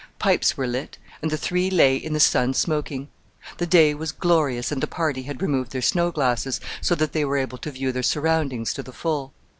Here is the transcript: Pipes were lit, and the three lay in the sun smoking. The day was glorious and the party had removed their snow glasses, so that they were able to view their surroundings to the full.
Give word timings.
Pipes 0.17 0.57
were 0.57 0.65
lit, 0.65 0.97
and 1.21 1.29
the 1.29 1.37
three 1.37 1.69
lay 1.69 1.95
in 1.95 2.13
the 2.13 2.19
sun 2.19 2.55
smoking. 2.55 3.07
The 3.59 3.67
day 3.67 3.93
was 3.93 4.11
glorious 4.11 4.71
and 4.71 4.81
the 4.81 4.87
party 4.87 5.21
had 5.21 5.43
removed 5.43 5.73
their 5.73 5.81
snow 5.83 6.09
glasses, 6.09 6.59
so 6.81 6.95
that 6.95 7.11
they 7.13 7.23
were 7.23 7.37
able 7.37 7.59
to 7.59 7.69
view 7.69 7.91
their 7.91 8.01
surroundings 8.01 8.73
to 8.73 8.81
the 8.81 8.93
full. 8.93 9.31